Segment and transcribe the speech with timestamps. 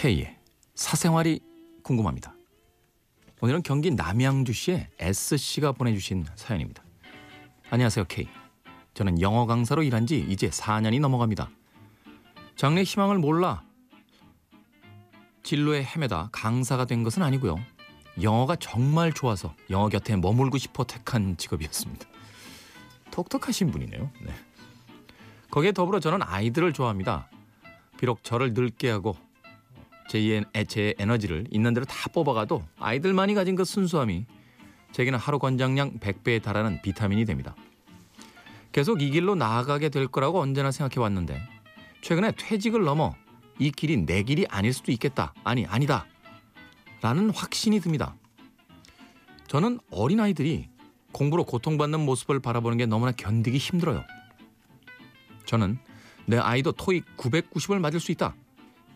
[0.00, 0.34] K의
[0.74, 1.40] 사생활이
[1.82, 2.34] 궁금합니다.
[3.42, 6.82] 오늘은 경기 남양주시의 S씨가 보내주신 사연입니다.
[7.68, 8.26] 안녕하세요 K.
[8.94, 11.50] 저는 영어 강사로 일한 지 이제 4년이 넘어갑니다.
[12.56, 13.62] 장래 희망을 몰라
[15.42, 17.56] 진로에 헤매다 강사가 된 것은 아니고요.
[18.22, 22.06] 영어가 정말 좋아서 영어 곁에 머물고 싶어 택한 직업이었습니다.
[23.10, 24.10] 톡톡하신 분이네요.
[24.24, 24.32] 네.
[25.50, 27.28] 거기에 더불어 저는 아이들을 좋아합니다.
[27.98, 29.14] 비록 저를 늙게 하고
[30.10, 34.26] 제, 제 에너지를 있는 대로 다 뽑아가도 아이들만이 가진 그 순수함이
[34.90, 37.54] 제게는 하루 권장량 100배에 달하는 비타민이 됩니다.
[38.72, 41.40] 계속 이 길로 나아가게 될 거라고 언제나 생각해 왔는데
[42.02, 43.14] 최근에 퇴직을 넘어
[43.60, 45.32] 이 길이 내 길이 아닐 수도 있겠다.
[45.44, 46.06] 아니, 아니다.
[47.02, 48.16] 라는 확신이 듭니다.
[49.46, 50.70] 저는 어린아이들이
[51.12, 54.02] 공부로 고통받는 모습을 바라보는 게 너무나 견디기 힘들어요.
[55.46, 55.78] 저는
[56.26, 58.34] 내 아이도 토익 990을 맞을 수 있다.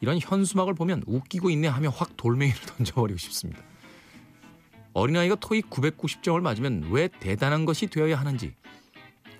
[0.04, 3.62] 이런 현수막을 보면 웃기고 있네 하며 확 돌멩이를 던져버리고 싶습니다.
[4.92, 8.54] 어린아이가 토익 990점을 맞으면 왜 대단한 것이 되어야 하는지,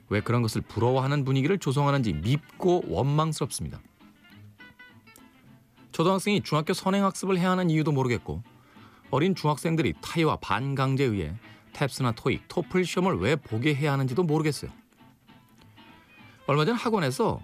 [0.09, 3.79] 왜 그런 것을 부러워하는 분위기를 조성하는지 밉고 원망스럽습니다.
[5.93, 8.43] 초등학생이 중학교 선행학습을 해야 하는 이유도 모르겠고,
[9.11, 11.35] 어린 중학생들이 타이와 반강제에 의해
[11.75, 14.71] 탭스나 토익, 토플 시험을 왜 보게 해야 하는지도 모르겠어요.
[16.47, 17.41] 얼마 전 학원에서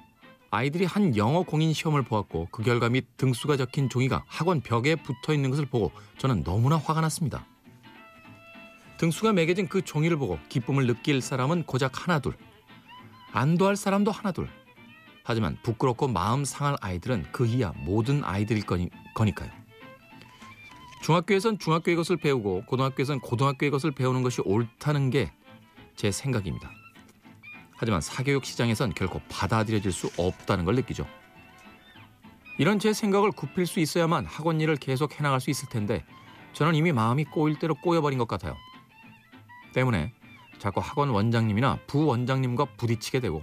[0.51, 5.33] 아이들이 한 영어 공인 시험을 보았고 그 결과 및 등수가 적힌 종이가 학원 벽에 붙어
[5.33, 7.47] 있는 것을 보고 저는 너무나 화가 났습니다.
[8.99, 12.37] 등수가 매겨진 그 종이를 보고 기쁨을 느낄 사람은 고작 하나둘.
[13.33, 14.49] 안도할 사람도 하나둘.
[15.23, 19.51] 하지만 부끄럽고 마음 상할 아이들은 그 이하 모든 아이들일 거니, 거니까요.
[21.03, 25.33] 중학교에선 중학교의 것을 배우고 고등학교에선 고등학교의 것을 배우는 것이 옳다는 게
[26.01, 26.71] 제 생각입니다.
[27.81, 31.07] 하지만 사교육 시장에선 결코 받아들여질 수 없다는 걸 느끼죠.
[32.59, 36.05] 이런 제 생각을 굽힐 수 있어야만 학원 일을 계속 해나갈 수 있을 텐데
[36.53, 38.55] 저는 이미 마음이 꼬일 대로 꼬여버린 것 같아요.
[39.73, 40.13] 때문에
[40.59, 43.43] 자꾸 학원 원장님이나 부원장님과 부딪히게 되고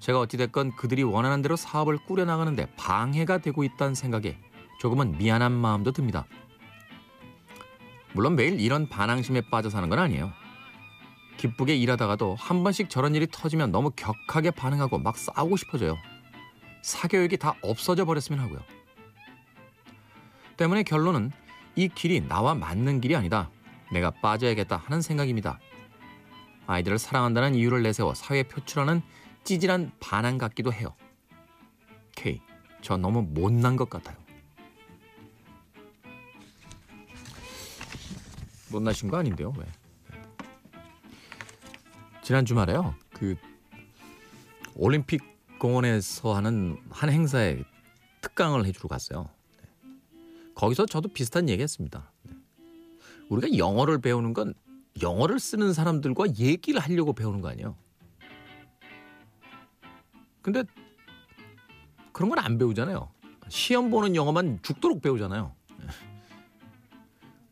[0.00, 4.36] 제가 어찌됐건 그들이 원하는 대로 사업을 꾸려나가는데 방해가 되고 있다는 생각에
[4.80, 6.26] 조금은 미안한 마음도 듭니다.
[8.12, 10.30] 물론 매일 이런 반항심에 빠져 사는 건 아니에요.
[11.36, 15.96] 기쁘게 일하다가도 한 번씩 저런 일이 터지면 너무 격하게 반응하고 막 싸우고 싶어져요.
[16.82, 18.60] 사교육이 다 없어져 버렸으면 하고요.
[20.56, 21.30] 때문에 결론은
[21.74, 23.50] 이 길이 나와 맞는 길이 아니다.
[23.92, 25.58] 내가 빠져야겠다 하는 생각입니다.
[26.66, 29.02] 아이들을 사랑한다는 이유를 내세워 사회에 표출하는
[29.44, 30.94] 찌질한 반항 같기도 해요.
[32.16, 32.40] K,
[32.80, 34.16] 저 너무 못난 것 같아요.
[38.70, 39.64] 못나신 거 아닌데요, 왜?
[42.26, 42.92] 지난 주말에요.
[43.12, 43.36] 그
[44.74, 45.22] 올림픽
[45.60, 47.62] 공원에서 하는 한 행사에
[48.20, 49.28] 특강을 해주러 갔어요.
[49.60, 49.68] 네.
[50.56, 52.10] 거기서 저도 비슷한 얘기했습니다.
[52.24, 52.32] 네.
[53.28, 54.54] 우리가 영어를 배우는 건
[55.00, 57.76] 영어를 쓰는 사람들과 얘기를 하려고 배우는 거 아니에요.
[60.42, 60.64] 근데
[62.10, 63.08] 그런 건 안 배우잖아요.
[63.48, 65.54] 시험 보는 영어만 죽도록 배우잖아요.
[65.78, 65.86] 네.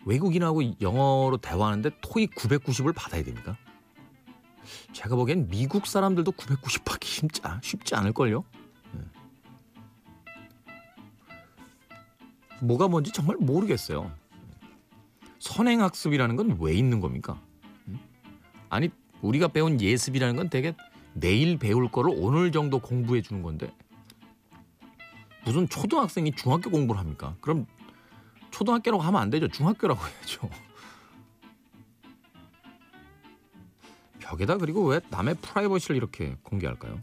[0.05, 3.57] 외국인하고 영어로 대화하는데 토익 990을 받아야 됩니까?
[4.93, 8.45] 제가 보기엔 미국 사람들도 990 받기 쉽지, 쉽지 않을걸요?
[8.93, 9.01] 네.
[12.61, 14.11] 뭐가 뭔지 정말 모르겠어요.
[15.39, 17.41] 선행학습이라는 건 왜 있는 겁니까?
[18.71, 18.89] 아니,
[19.21, 20.75] 우리가 배운 예습이라는 건 되게
[21.13, 23.71] 내일 배울 거를 오늘 정도 공부해 주는 건데
[25.45, 27.37] 무슨 초등학생이 중학교 공부를 합니까?
[27.41, 27.67] 그럼
[28.51, 29.47] 초등학교라고 하면 안 되죠.
[29.49, 30.49] 중학교라고 해야죠.
[34.35, 37.01] 벽에다 그리고 왜 남의 프라이버시를 이렇게 공개할까요?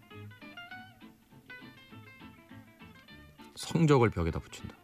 [3.55, 4.75] 성적을 벽에다 붙인다.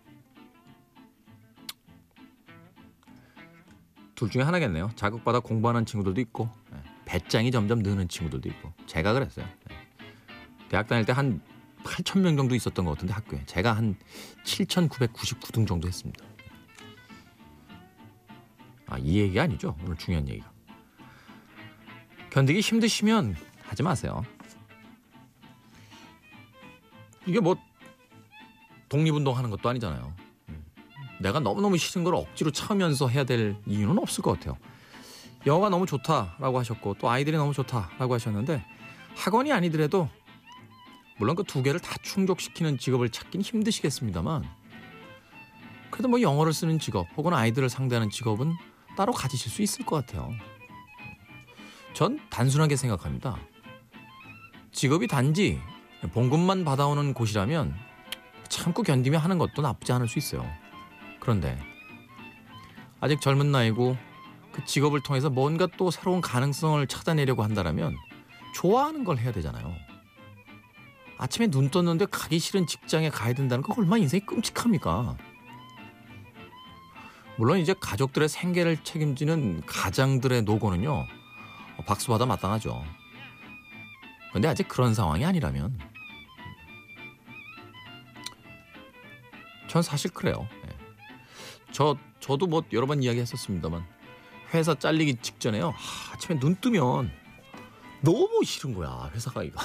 [4.15, 4.91] 둘 중에 하나겠네요.
[4.95, 6.79] 자극받아 공부하는 친구들도 있고 네.
[7.05, 9.45] 배짱이 점점 느는 친구들도 있고 제가 그랬어요.
[9.67, 9.75] 네.
[10.69, 11.41] 대학 다닐 때 한
[11.83, 13.95] 8천 명 정도 있었던 것 같은데 학교에 제가 한
[14.43, 16.25] 7,999등 정도 했습니다.
[18.87, 19.77] 아, 이 얘기 아니죠?
[19.83, 20.56] 오늘 중요한 얘기가.
[22.37, 24.23] 견디기 힘드시면 하지 마세요.
[27.25, 27.55] 이게 뭐
[28.89, 30.13] 독립운동 하는 것도 아니잖아요.
[31.19, 34.55] 내가 너무너무 싫은 걸 억지로 참으면서 해야 될 이유는 없을 것 같아요.
[35.47, 38.63] 영어가 너무 좋다라고 하셨고 또 아이들이 너무 좋다라고 하셨는데
[39.15, 40.07] 학원이 아니더라도
[41.17, 44.43] 물론 그 두 개를 다 충족시키는 직업을 찾긴 힘드시겠습니다만
[45.89, 48.53] 그래도 뭐 영어를 쓰는 직업 혹은 아이들을 상대하는 직업은
[48.95, 50.29] 따로 가지실 수 있을 것 같아요.
[51.97, 53.39] 전 단순하게 생각합니다.
[54.71, 55.59] 직업이 단지
[56.13, 57.73] 봉급만 받아오는 곳이라면
[58.49, 60.47] 참고 견디며 하는 것도 나쁘지 않을 수 있어요.
[61.19, 61.57] 그런데
[62.99, 63.97] 아직 젊은 나이고
[64.51, 67.95] 그 직업을 통해서 뭔가 또 새로운 가능성을 찾아내려고 한다면
[68.53, 69.73] 좋아하는 걸 해야 되잖아요.
[71.17, 75.17] 아침에 눈 떴는데 가기 싫은 직장에 가야 된다는 거 얼마나 인생이 끔찍합니까?
[77.37, 81.16] 물론 이제 가족들의 생계를 책임지는 가장들의 노고는요
[81.85, 82.83] 박수 받아 마땅하죠.
[84.33, 85.77] 근데 아직 그런 상황이 아니라면
[89.67, 90.47] 전 사실 그래요.
[90.65, 90.77] 예.
[91.71, 93.85] 저 저도 뭐 여러 번 이야기했었습니다만
[94.53, 95.69] 회사 잘리기 직전에요.
[95.69, 97.11] 하, 아침에 눈 뜨면
[98.01, 99.61] 너무 싫은 거야 회사 가기가.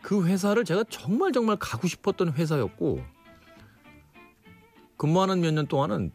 [0.00, 3.04] 그 회사를 제가 정말 정말 가고 싶었던 회사였고
[4.96, 6.12] 근무하는 몇 년 동안은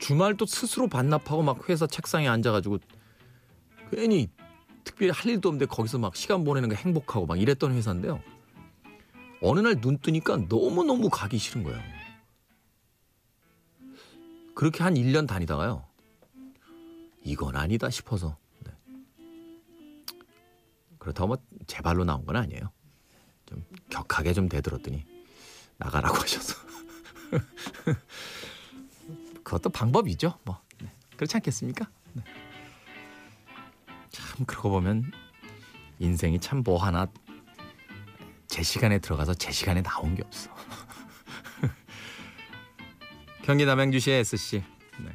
[0.00, 2.78] 주말도 스스로 반납하고 막 회사 책상에 앉아가지고
[3.90, 4.28] 괜히
[4.84, 8.22] 특별히 할 일도 없는데 거기서 막 시간 보내는 거 행복하고 막 이랬던 회사인데요.
[9.42, 11.80] 어느 날 눈 뜨니까 너무너무 가기 싫은 거예요.
[14.54, 15.86] 그렇게 한 1년 다니다가요.
[17.24, 18.36] 이건 아니다 싶어서.
[18.60, 18.72] 네.
[20.98, 22.70] 그렇다고 뭐 제 발로 나온 건 아니에요.
[23.46, 25.04] 좀 격하게 좀 대들었더니
[25.78, 26.54] 나가라고 하셔서.
[29.44, 30.38] 그것도 방법이죠.
[30.44, 30.60] 뭐.
[30.80, 30.90] 네.
[31.16, 31.88] 그렇지 않겠습니까?
[32.14, 32.22] 네.
[34.40, 35.12] 참 그러고 보면
[35.98, 37.06] 인생이 참 뭐 하나
[38.46, 40.50] 제 시간에 들어가서 제 시간에 나온 게 없어.
[43.42, 44.62] 경기 남양주시의 SC.
[44.98, 45.10] 네.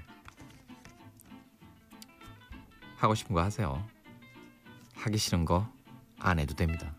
[2.97, 3.85] 하고 싶은 거 하세요.
[4.95, 5.69] 하기 싫은 거
[6.19, 6.93] 안 해도 됩니다.